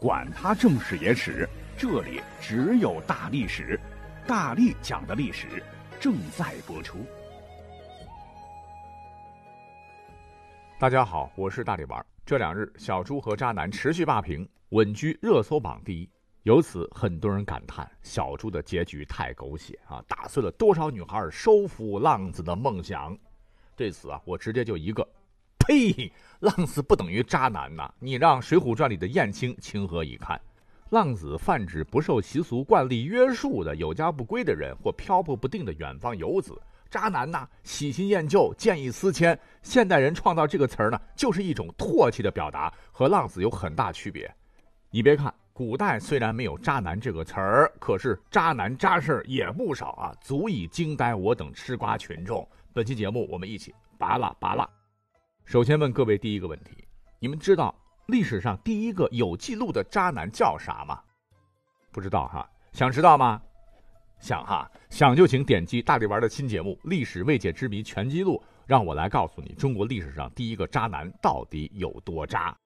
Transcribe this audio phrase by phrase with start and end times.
[0.00, 1.46] 管他正史野史，
[1.76, 3.78] 这里只有大历史，
[4.26, 5.62] 大力讲的历史
[6.00, 7.04] 正在播出。
[10.78, 12.02] 大家好，我是大力丸。
[12.24, 16.08] 这两日，小猪和渣男持续霸屏，稳居热搜榜第一。
[16.44, 23.14] 由此，很多人感叹小猪的结局太狗血啊，打碎了多少女孩收服浪子的梦想。
[23.76, 25.06] 对此啊，我直接就一个。
[25.70, 26.12] 呸！
[26.40, 27.88] 浪子不等于渣男呐！
[28.00, 30.40] 你让《水浒传》里的燕青情何以堪？
[30.88, 36.60] 浪子泛指不受习俗惯例约束的有家不归的人，或漂泊不定的远方游子。
[36.90, 39.38] 渣男呐，喜新厌旧，见异思迁。
[39.62, 44.28] 现代人创造这个词儿呢，就是一种唾弃的表达，和浪子有很大区别。
[44.90, 52.44] 你别看古代虽然没有“渣男”这个词儿，可是渣男渣事儿也不少啊，足以惊呆我等吃瓜群众。
[52.72, 54.68] 本期节目，我们一起拔拉拔拉。
[55.50, 56.86] 首先问各位第一个问题：
[57.18, 57.74] 你们知道
[58.06, 61.02] 历史上第一个有记录的渣男叫啥吗？
[61.90, 62.48] 不知道哈？
[62.70, 63.42] 想知道吗？
[64.20, 64.70] 想哈？
[64.90, 72.56] 想就请点击大力丸的新节目《历史未解之谜全记录》，让我来告诉你中国历史上第一个渣男到底有多渣。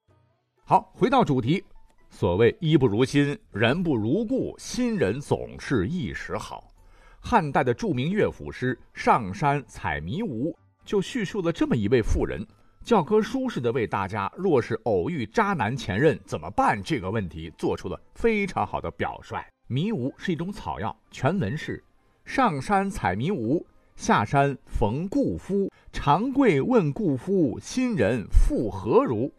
[0.66, 1.64] 好，回到主题，
[2.10, 6.70] 所谓衣不如新，人不如故，新人总是一时好。
[7.18, 10.52] 汉代的著名乐府诗《上山采迷芜》
[10.84, 12.46] 就叙述了这么一位妇人。
[12.84, 19.42] 教科书似的为大家，若是偶遇渣男前任怎么办这个问题做出了非常好的表率。
[19.68, 21.82] 迷芜是一种草药，全文是：
[22.26, 23.64] 上山采迷芜，
[23.96, 25.72] 下山逢故夫。
[25.94, 29.32] 长跪问故夫，新人复何如？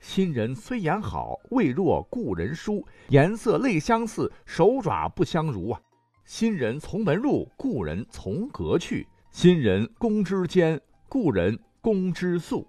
[0.00, 2.82] 新人虽言好，未若故人书。
[3.08, 5.78] 颜色类相似，手爪不相如啊。
[6.24, 9.06] 新人从门入，故人从阁去。
[9.30, 10.80] 新人宫之坚，
[11.10, 12.66] 故人宫之宿。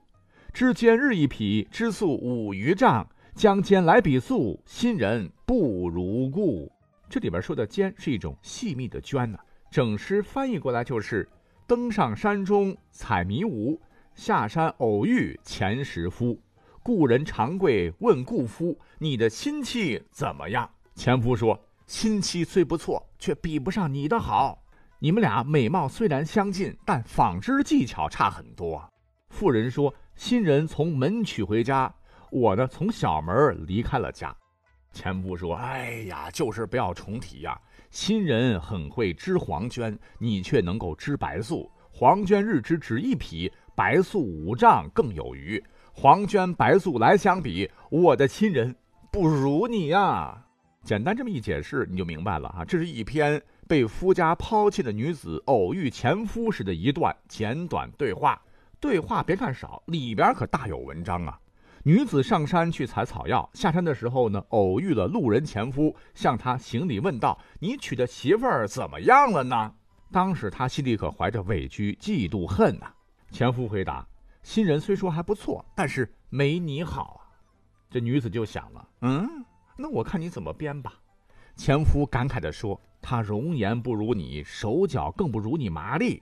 [0.54, 3.08] 之间日一匹，之速五余丈。
[3.36, 6.72] 将肩来比速，新人不如故。
[7.08, 9.38] 这里边说的“肩”是一种细密的绢呢。
[9.70, 11.30] 整诗翻译过来就是：
[11.68, 13.80] 登上山中采迷芜，
[14.16, 16.42] 下山偶遇前时夫。
[16.82, 24.64] 故人长跪问故夫：“你的新妻怎么样？”前夫说：“新妻虽不错，却比不上你的好。
[24.98, 28.92] 你们俩美貌虽然相近，但纺织技巧差很多。”
[29.30, 29.94] 妇人说。
[30.18, 31.94] 新人从门娶回家，
[32.32, 34.36] 我呢从小门离开了家。
[34.92, 37.56] 前夫说：“哎呀，就是不要重提呀。
[37.92, 41.72] 新人很会织黄绢，你却能够织白素。
[41.92, 45.64] 黄绢日织只一匹，白素五丈更有余。
[45.94, 48.76] 黄绢白素来相比，我的亲人
[49.12, 50.44] 不如你呀。”
[50.84, 52.66] 简单这么一解释，你就明白了啊。
[52.66, 58.42] 这是一篇被夫家抛弃的女子偶遇前夫时的一段简短对话。
[58.80, 61.40] 对话别看少，里边可大有文章啊！
[61.84, 69.74] 女子上山去采草药，下山的时候呢，偶遇了路人前夫，向他行礼问道：“你娶的媳妇儿怎么样了呢？”
[70.12, 72.92] 当时他心里可怀着委屈、嫉妒、恨呐。
[73.32, 74.06] 前夫回答
[74.44, 77.26] ：“新人虽说还不错，但是没你好啊。”
[77.90, 79.28] 这女子就想了：“嗯，
[79.78, 80.94] 那我看你怎么编吧。”
[81.56, 86.22] 前夫感慨地说：“她容颜不如你，手脚更不如你麻利。”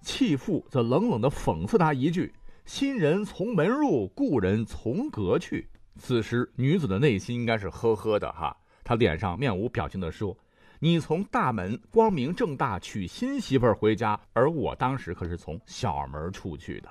[0.00, 2.32] 弃妇则冷冷地讽刺他一句
[2.64, 10.36] ：“新人从门入，故人从阁去。”此时女子的内心应该是呵呵的哈，她脸上面无表情地说
[10.78, 16.88] ：“你从大门光明正大娶新媳妇回家，而我当时可是从小门出去的。”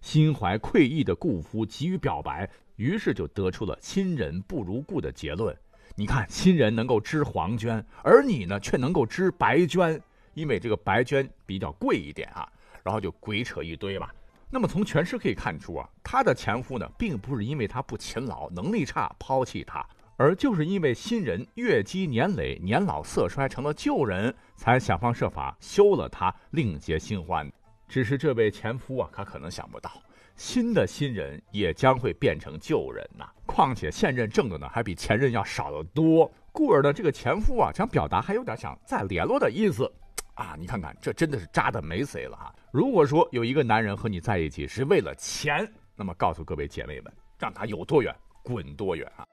[0.00, 5.56] 心怀愧意的顾夫急于表白，于是就得出了“亲人不如故”的结论。
[5.96, 10.00] 你看，亲人能够织黄绢，而你呢，却能够织白绢。
[10.38, 12.48] 因为这个白绢比较贵一点啊，
[12.84, 14.14] 然后就鬼扯一堆吧。
[14.48, 19.84] 那么从全诗可以看出啊，她的前夫呢，并不是因为她不勤劳、能力差抛弃她，
[20.16, 27.50] 而就是因为新人月积年累、年老色衰成了旧人，才想方设法休了她，另结新欢。
[27.88, 29.90] 只是这位前夫啊，他可能想不到，
[30.36, 33.26] 新的新人也将会变成旧人呐。
[33.44, 36.30] 况且现任挣的呢，还比前任要少得多。
[36.52, 39.90] 故而呢，这个前夫啊，想表达还有点想再联络的意思。
[40.38, 42.54] 啊，你看看，这真的是渣的没谁了哈！
[42.70, 48.14] 如果说有一个男人和你在一起是为了钱，那么告诉各位姐妹们，让他有多远
[48.44, 49.26] 滚多远啊！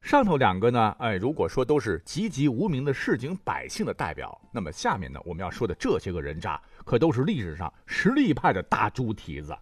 [0.00, 9.54] 上头两个呢，哎，如果说都是籍籍无名的市井百姓的代表，那么下面呢，我们要说的这些个人渣，可都是历史上实力派的大猪蹄子。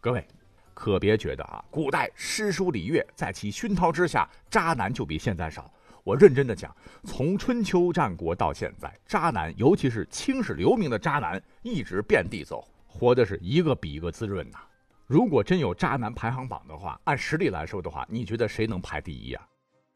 [0.00, 0.24] 各位，
[0.72, 5.68] 可别觉得啊，古代诗书礼乐在其熏陶之下，渣男就比现在少。
[6.06, 6.72] 我认真的讲，
[7.02, 14.58] 从春秋战国到现在，渣男，尤其是青史留名的渣男，一直遍地走，活的是一个比一个滋润呐。
[15.04, 19.40] 如果真有渣男排行榜的话，按实力来说的话，你觉得谁能排第一呀？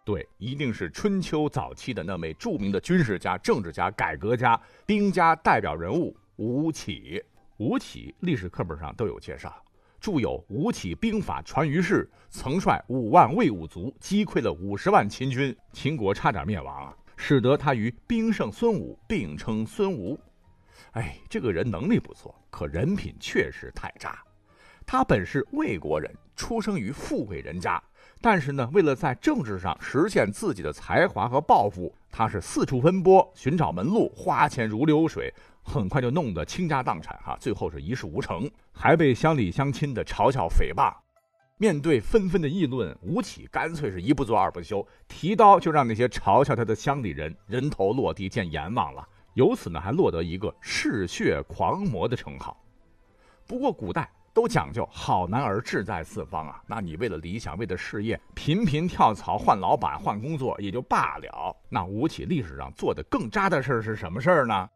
[0.04, 7.22] 对，一定是春秋早期的那位著名的军事家、政治家、改革家、兵家代表人物吴起。
[7.58, 9.54] 吴起历史课本上都有介绍，
[10.00, 20.19] 著有《吴起兵法传于世》，曾率五万魏武卒击溃了五十万秦军，秦国差点灭亡啊，使得他与兵圣孙武并称孙吴。
[20.93, 24.19] 哎，这个人能力不错，可人品确实太渣。
[24.87, 27.81] 他本是魏国人，出生于富贵人家。
[28.23, 40.92] 但是呢，为了在政治上实现自己的才华和抱负，他是四处奔波，寻找门路，花钱如流水，很快就弄得倾家荡产，哈，最后是一事无成，还被乡里乡亲的嘲笑诽谤。
[41.58, 49.06] 面对纷纷的议论，吴起干脆是一不做二不休，提刀就让那些嘲笑他的乡里人人头落地见阎王了。
[49.34, 52.56] 由此呢，还落得一个嗜血狂魔的称号。
[53.46, 54.10] 不过古代。
[54.32, 61.54] 都讲究好男儿志在四方啊，那你为了理想，为了事业，频频跳槽换老板换工作也就罢了。
[61.68, 64.70] 那吴起历史上做的更渣的事儿是什么事儿呢？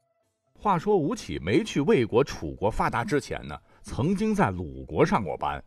[0.61, 5.63] 话说吴起没去魏国、楚国发达之前呢，曾经在鲁国上过班。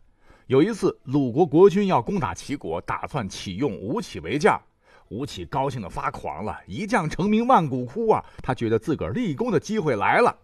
[0.46, 4.60] 有一次，鲁国国君要攻打齐国，打算启用吴起为将，
[5.08, 10.36] 吴起高兴的发狂了，一将成名万骨枯啊，他觉得自个儿立功的机会来了。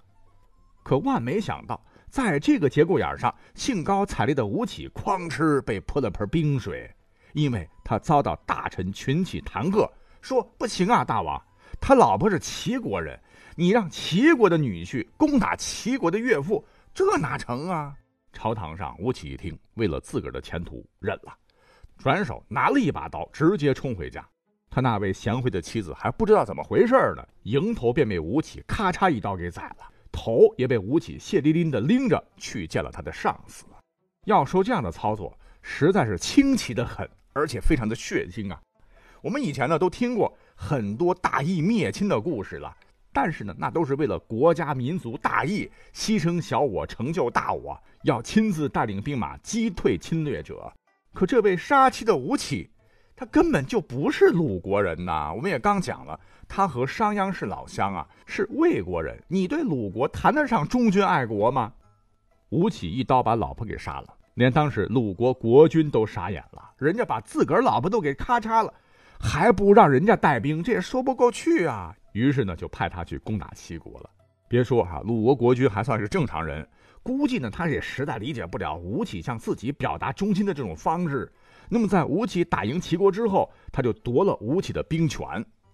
[0.83, 1.81] 可万没想到。
[2.11, 6.89] 在这个节骨眼上，兴高采烈的吴起哐哧被泼了盆冰水，
[7.33, 11.43] 因为他遭到大臣群起弹劾，说：“不行啊，大王，
[11.81, 13.19] 他老婆是齐国人，
[13.57, 17.95] 你让齐国的女婿攻打齐国的岳父，这哪成啊？”
[18.33, 21.33] 朝堂上，吴起一听，为了自个儿的前途，忍了，
[21.97, 24.27] 转手拿了一把刀，直接冲回家。
[24.69, 29.89] 他那位贤惠的妻子还不知道怎么回事呢，迎头便被吴起咔嚓一刀给宰了。
[30.11, 33.65] 头也被吴起血淋淋的拎着去见了他的上司。
[34.27, 38.61] 要说这样的操作实在是清奇的很，而且非常的血腥啊！
[39.23, 42.77] 我们以前呢都听过很多大义灭亲的故事了，
[43.15, 50.71] 但是呢那都是为了国家民族大义，牺牲小我成就大我，要亲自带领兵马击退侵略者。
[51.15, 52.69] 可这位杀妻的吴起。
[53.17, 55.33] 他根本就不是鲁国人呐！
[55.33, 56.19] 我们也刚讲了，
[56.49, 59.17] 他和商鞅是老乡啊，是魏国人。
[59.29, 61.73] 你对鲁国谈得上忠君爱国吗？
[62.49, 66.73] 吴起一刀把老婆给杀了，连当时鲁国国君都傻眼了。
[66.77, 68.75] 人家把自个儿老婆都给咔嚓了，
[69.21, 71.95] 还不让人家带兵，这也说不过去啊。
[72.15, 74.09] 于是呢，就派他去攻打齐国了。
[74.49, 76.67] 别说哈，鲁国国君还算是正常人，
[77.03, 81.31] 估计呢，他也实在理解不了吴起向自己表达忠心的这种方式。
[81.69, 85.27] 那么，在吴起打赢齐国之后，他就夺了吴起的兵权。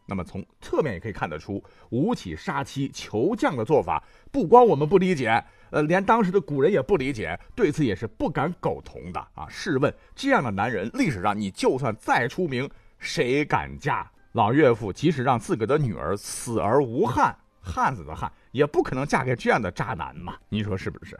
[0.06, 4.02] 那么，从侧面也可以看得出，吴起杀妻求将的做法，
[4.32, 9.46] 不光我们不理解，呃，连当时的古人也不理解，对此也是不敢苟同的啊！
[9.48, 14.10] 试问，这样的男人，历史上你就算再出名，谁敢嫁？
[14.32, 20.36] 老岳父即使让自个的女儿死而无憾，汉子的汉，也不可能嫁给这样的渣男嘛？
[20.48, 21.18] 你说是不是？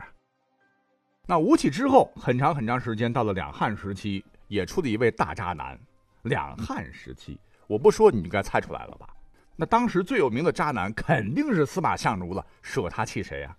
[1.25, 4.23] 那吴起之后，很长很长时间，到了两汉时期。
[4.47, 5.79] 也出了一位大渣男，
[6.23, 9.07] 两汉时期，我不说你应该猜出来了吧？
[9.55, 13.55] 那当时最有名的渣男肯定是司马相如了，舍他弃谁呀？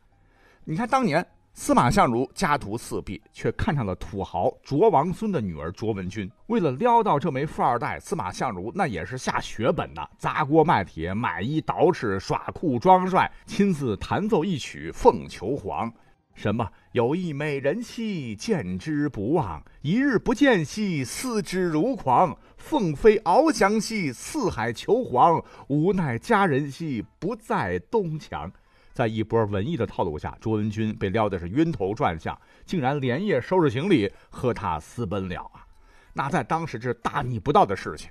[0.65, 6.31] 你看当年司马相如家徒四壁，却看上了土豪卓王孙的女儿卓文君。
[6.47, 15.93] 为了撩到这枚富二代，司马相如那也是下血本的，砸锅卖铁，买衣捯饬，耍酷装帅，亲自弹奏一曲凤求凰。
[16.35, 16.67] 什么？
[16.93, 22.35] 有一美人兮，见之不忘；一日不见兮，思之如狂。
[22.57, 25.45] 凤飞翱翔兮，四海求凰。
[25.69, 28.51] 无奈佳人兮，不在东墙。
[28.93, 35.67] 在一波文艺的套路下，卓文君被撩的是晕头转向，竟然连夜收拾行李和他私奔了啊！
[36.13, 38.11] 那在当时这是大逆不道的事情。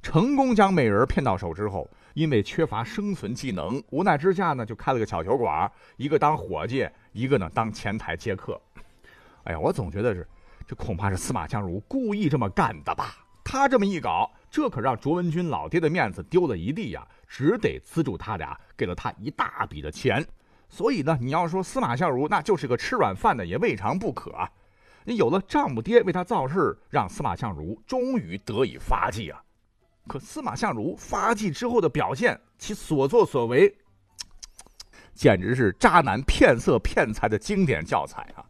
[0.00, 1.88] 成功将美人骗到手之后。
[2.14, 8.60] 因为缺乏生存技能，无奈之下呢，就开了个小酒馆，一个当伙计，一个呢当前台接客。
[9.44, 10.26] 哎呀，我总觉得是，
[10.66, 13.14] 这恐怕是司马相如故意这么干的吧？
[13.44, 20.26] 他这么一搞，这可让卓文君老爹的面子丢了一地呀，只得资助他俩，给了他一大笔的钱。
[20.68, 24.50] 所以呢，你要说司马相如那就是个吃软饭的，也未尝不可啊。
[25.04, 29.42] 你有了丈母爹为他造势，让司马相如终于得以发迹啊。
[30.06, 33.74] 可司马相如发迹之后的表现，其所作所为，
[35.14, 38.44] 简直是渣男骗色骗财的经典教材啊！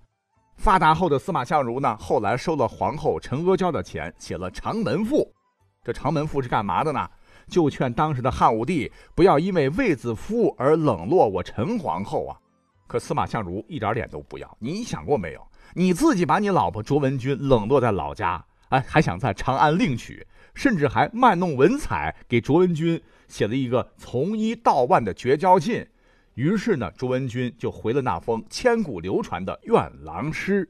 [0.56, 5.18] 发达后的司马相如呢，后来收了皇后陈阿娇的钱，写了《长门赋》。
[5.88, 7.08] 这《长门赋》是干嘛的呢？
[7.48, 12.36] 就劝当时的汉武帝不要因为卫子夫而冷落我陈皇后啊！
[12.86, 14.58] 可司马相如一点脸都不要。
[14.60, 15.40] 你想过没有？
[15.72, 20.26] 你自己把你老婆卓文君冷落在老家，哎，还想在长安另娶？
[20.54, 25.86] 甚至还卖弄文采，给卓文君写了一个从一到万的绝交信。
[26.34, 30.68] 于是呢，卓文君就回了那封千古流传的愿郎诗：“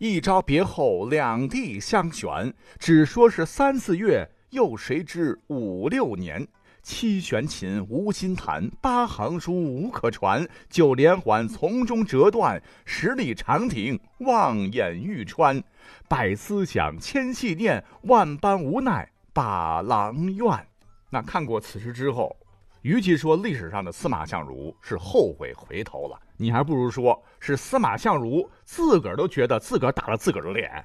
[0.00, 6.46] 一朝别后两地相悬，只说是三四月，又谁知五六年。
[6.82, 10.48] 七弦琴无心弹，八行书无可传。
[10.70, 15.62] 九连环从中折断，十里长亭望眼欲穿。
[16.08, 20.66] 百思想，千系念，万般无奈把郎怨。”
[21.10, 22.34] 那看过此诗之后。
[22.82, 30.82] 与其说历史上的司马相如是后悔回头了，你还不如说是司马相如自个儿都觉得自个儿打了自个儿的脸。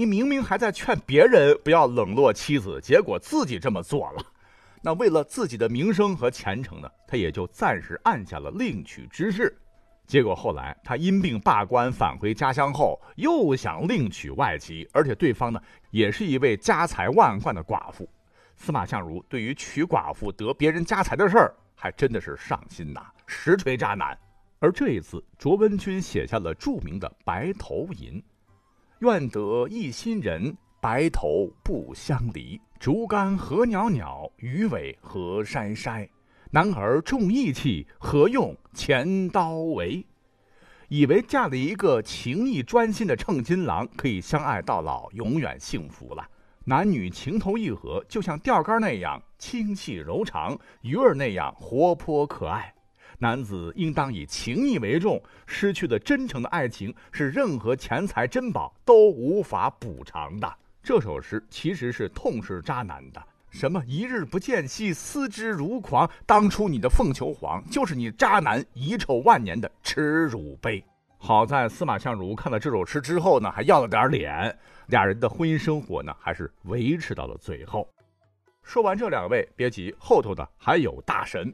[0.00, 4.24] 你明明还在劝别人不要冷落妻子，结果自己这么做了。
[4.80, 9.54] 那为了自己的名声和前程呢，他也就暂时按下了另娶之事。
[10.06, 18.08] 结果后来他因病罢官，返回家乡后又想另娶外妻，而且对方呢也是一位家财万贯的寡妇。
[18.56, 24.18] 司马相如对于娶寡妇得别人家财的事儿，还真的是上心呐，实锤渣男。
[24.60, 28.14] 而这一次，卓文君写下了著名的《白头吟》
[29.00, 32.60] ：“愿得一心人，白头不相离。
[32.78, 36.06] 竹竿何袅袅，鱼尾何筛筛。
[36.50, 40.04] 男儿重义气，何用钱刀为？”
[40.88, 46.28] 以为嫁了一个情义专心的称金郎，可以相爱到老，永远幸福了。
[46.64, 52.74] 男女情投意合，就像钓竿那样轻细柔长，鱼儿那样活泼可爱。
[53.22, 60.50] 男子应当以情义为重，失去的真诚的爱情，是任何钱财珍宝都无法补偿的。
[60.82, 63.22] 这首诗其实是痛斥渣男的。
[63.50, 66.10] 什么一日不见兮，思之如狂。
[66.24, 70.82] 当初你的凤求凰，就是你渣男遗臭万年的耻辱碑。
[71.18, 74.58] 好在司马相如看了这首诗之后呢，还要了点脸。
[74.86, 77.86] 俩人的婚姻生活呢，还是维持到了最后。
[78.62, 81.52] 说完这两位，别急，后头呢还有大神。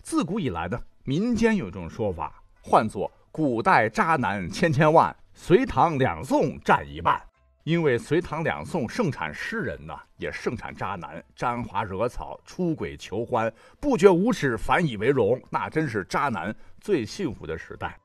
[0.00, 7.20] 自古以来呢，民间有一种说法，唤作“古代渣男千千万，隋唐两宋占一半”。
[7.64, 17.98] 因为隋唐两宋盛产诗人呢，也盛产渣男，沾花惹草、出轨求欢、不觉无耻、反以为荣，那真是渣男最幸福的时代。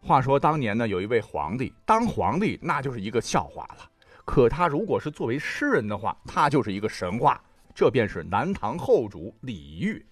[0.00, 3.90] 话说当年呢，有一位皇帝，当皇帝那就是一个笑话了。
[4.24, 7.38] 可他如果是作为诗人的话，他就是一个神话。
[7.74, 10.02] 这便是南唐后主李煜。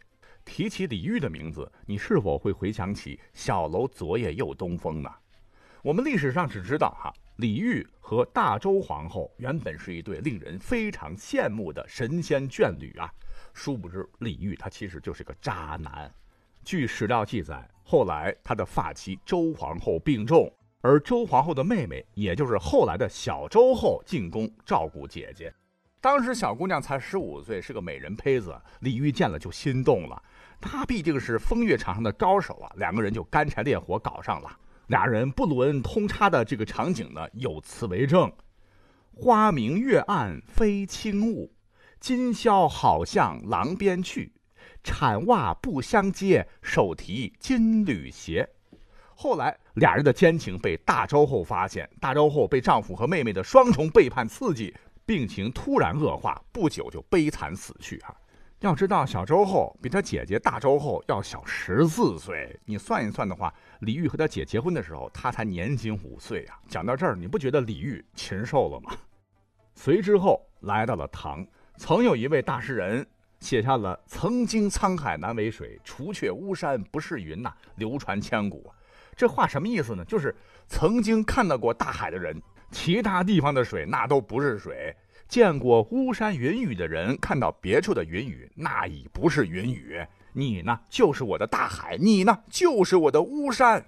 [0.46, 5.10] 提起李煜的名字，你是否会回想起“小楼昨夜又东风”呢？
[5.82, 13.12] 我们历史上只知道哈，李煜和大周皇后原本是一对令人非常羡慕的神仙眷侣啊。
[13.52, 16.10] 殊不知李煜他其实就是个渣男。
[16.64, 20.50] 据史料记载，后来他的发妻周皇后病重。
[20.80, 25.52] 而周皇后的妹妹，也就是后来的小周后进宫照顾姐姐。
[26.00, 28.54] 当时小姑娘才十五岁，是个美人胚子。
[28.80, 30.22] 李煜见了就心动了，
[30.60, 34.50] 他毕竟是风月场上的高手啊，两个人就干柴烈火搞上了。
[34.88, 38.32] 俩人不伦通差的这个场景呢，有词为证
[39.14, 41.52] ：“花明月暗非轻物，
[41.98, 44.32] 今宵好向廊边去。
[44.84, 48.48] 铲袜不相接，手提金缕鞋。”
[49.18, 54.72] 后来，俩人的奸情被大周后发现，大周后被丈夫和妹妹的双重背叛刺激，
[55.04, 57.98] 病情突然恶化，不久就悲惨死去。
[58.00, 58.14] 啊，
[58.60, 66.58] 要知道小周后比他姐姐大周后要小十四岁，你算一算的话，李煜和他姐结婚的时候，他才年仅五岁啊。
[66.68, 68.96] 讲到这儿，你不觉得李煜禽兽了吗？
[69.76, 71.46] 随之后来到了唐，
[71.76, 73.06] 曾有一位大诗人
[73.40, 78.72] 写下了“曾经沧海难为水，除却巫山不是云”呐，流传千古。
[79.14, 80.02] 这话什么意思呢？
[80.06, 80.34] 就是
[80.66, 84.94] 曾经看到过大海的人，其他地方的水那都不是水；
[85.28, 90.04] 见过巫山云雨的人，看到别处的云雨那已不是云雨。
[90.32, 93.84] 你呢，就是我的大海；你呢，就是我的巫山。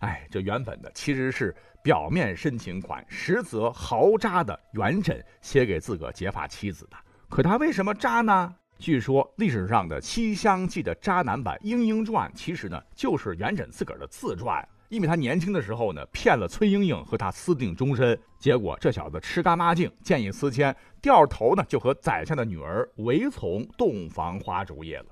[0.00, 6.96] 哎，这原本的其实是表面深情款，实则豪渣的元稹写给自个结发妻子的。
[7.28, 8.54] 可他为什么渣呢？
[8.78, 14.68] 据说历史上的《西厢记》的渣男版《莺莺传》，其实呢就是元稹自个儿的自传。
[14.88, 25.06] 因为他年轻的时候呢，骗了崔莺莺和他私定终身，结果这小子吃干抹净，见异思迁，掉头呢就和宰相的女儿韦从洞房花烛夜了。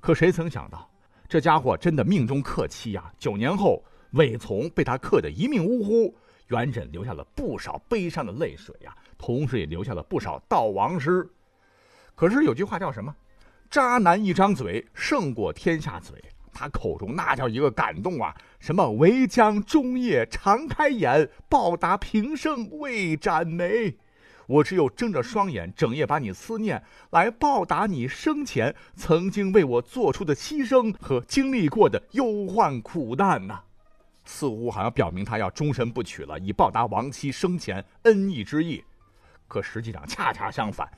[0.00, 0.88] 可谁曾想到，
[1.28, 3.10] 这家伙真的命中克妻呀！
[3.18, 3.82] 九年后，
[4.12, 6.14] 韦从被他克得一命呜呼，
[6.48, 11.28] 元稹留下了不少悲伤的泪水呀，同时也留下了不少悼亡诗。
[12.14, 13.14] 可是有句话叫什么？
[13.70, 16.22] 渣男一张嘴胜过天下嘴。
[16.52, 18.36] 他口中那叫一个感动啊！
[18.60, 23.96] 什么唯将终夜常开眼，报答平生未展眉。
[24.46, 33.62] 我只有睁着双眼，整夜把你思念，来报答你生前曾经为我做出的牺牲和经历过的忧患苦难呐。
[34.24, 38.84] 似乎好像表明他要终身不娶了，以报答亡妻生前恩义之意。
[39.48, 40.88] 可实际上恰恰相反，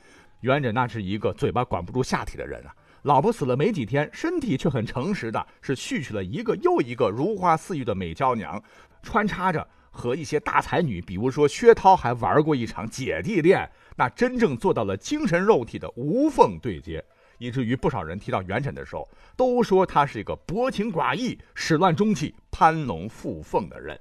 [0.41, 2.75] 元稹那是一个嘴巴管不住下体的人啊。
[3.05, 8.59] 老婆死了没几天，身体却很诚实的，是续娶了一个又一个如花似玉的美娇娘，
[9.03, 17.05] 穿插着和一些大才女，比如说薛涛，还玩过一场姐弟恋，那真正做到了精神肉体的无缝对接，
[17.37, 19.07] 以至于不少人提到元稹的时候，
[19.37, 23.99] 都说他是一个薄情寡义、始乱终弃、攀龙附凤的人。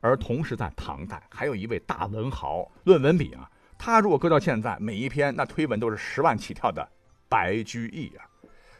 [0.00, 6.88] 而同时在唐代，还有一位大文豪，论文笔啊，他如果搁到现在，每一篇那推文都是十万起跳的
[7.28, 8.24] 白居易啊。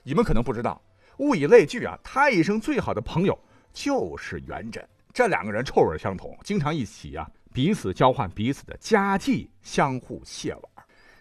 [0.09, 0.81] 你们可能不知道，
[1.19, 3.39] 物以类聚啊，他一生最好的朋友
[3.75, 4.83] 就是元稹。
[5.13, 10.63] 这两个人臭味相同，经常一起啊，彼此交换彼此的家计，相互卸碗。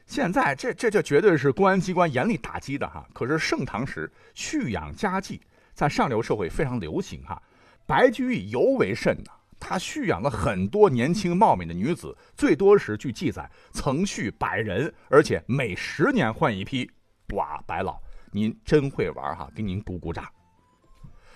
[0.05, 3.05] 现在这这这绝对是公安机关严厉打击的哈。
[3.13, 5.41] 可是盛唐时蓄养家计
[5.73, 7.41] 在上流社会非常流行哈，
[7.85, 9.33] 白居易尤为甚呐。
[9.59, 16.89] 他蓄养了很多年轻貌美的女子，最多时据记载曾蓄百人，而且每十年换一批。
[17.33, 17.99] 哇，白老。
[18.37, 20.23] 您真会玩哈，给您鼓鼓掌。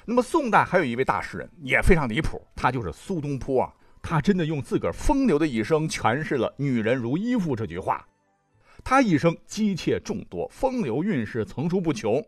[0.06, 3.74] 那么宋代还有一位大诗人也非常离谱，他就是苏东坡啊。
[4.04, 8.08] 他真的用自个儿风流的一生诠释了“女人如衣服”这句话。
[8.84, 12.24] 他一生姬妾众多，风流韵事层出不穷。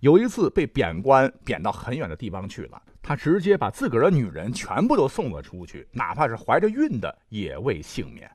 [0.00, 8.30] 有一次被贬官，贬到很远的地方去了，他直接把自个儿的女人全部都送了出去，哪怕是怀着孕的也未幸免。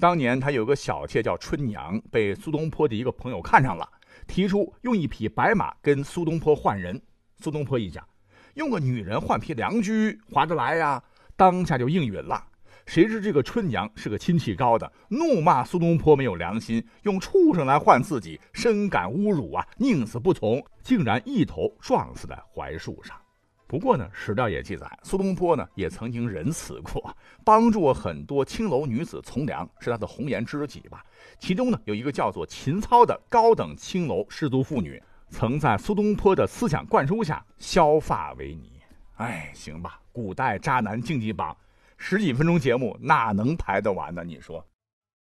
[0.00, 3.88] 当年他有个小妾叫春娘，被苏东坡的一个朋友看上了。
[4.26, 7.00] 提出用一匹白马跟苏东坡换人，
[7.38, 8.06] 苏东坡一想，
[8.54, 11.02] 用个女人换匹良驹划得来呀，
[11.36, 12.44] 当下就应允了。
[12.84, 23.16] 谁知这个春娘是个亲戚高的，怒骂苏东坡没有良心，用畜生来换自己，深感侮辱啊，宁死不从，竟然一头撞死在槐树上。
[23.72, 31.02] 不过呢，史料也记载，苏东坡呢也曾经仁慈过，帮助很多青楼女子从良，是他的红颜知己吧。
[31.38, 38.72] 其中呢有一个叫做秦操的高等青楼士族妇女，曾在苏东坡的思想灌输下削发为尼。
[39.14, 41.56] 哎，行吧，古代渣男竞技榜
[41.96, 44.22] 十几分钟节目哪能排得完呢？
[44.22, 44.62] 你说？